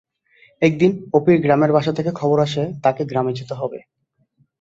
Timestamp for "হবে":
3.53-3.79